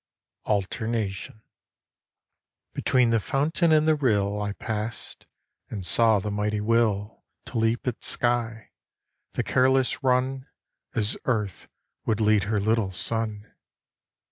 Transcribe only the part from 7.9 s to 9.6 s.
sky; the